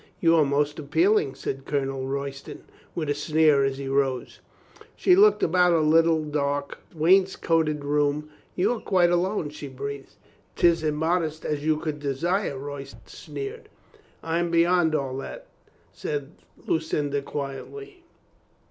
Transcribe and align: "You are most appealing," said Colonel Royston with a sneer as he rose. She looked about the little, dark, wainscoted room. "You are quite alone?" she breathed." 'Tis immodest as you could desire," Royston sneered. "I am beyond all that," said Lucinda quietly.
"You 0.19 0.35
are 0.37 0.43
most 0.43 0.79
appealing," 0.79 1.35
said 1.35 1.65
Colonel 1.67 2.07
Royston 2.07 2.63
with 2.95 3.07
a 3.07 3.13
sneer 3.13 3.63
as 3.63 3.77
he 3.77 3.87
rose. 3.87 4.39
She 4.95 5.15
looked 5.15 5.43
about 5.43 5.69
the 5.73 5.81
little, 5.81 6.23
dark, 6.25 6.79
wainscoted 6.95 7.85
room. 7.85 8.27
"You 8.55 8.71
are 8.73 8.79
quite 8.79 9.11
alone?" 9.11 9.49
she 9.51 9.67
breathed." 9.67 10.15
'Tis 10.55 10.81
immodest 10.81 11.45
as 11.45 11.63
you 11.63 11.77
could 11.77 11.99
desire," 11.99 12.57
Royston 12.57 13.01
sneered. 13.05 13.69
"I 14.23 14.39
am 14.39 14.49
beyond 14.49 14.95
all 14.95 15.15
that," 15.17 15.45
said 15.91 16.31
Lucinda 16.65 17.21
quietly. 17.21 18.01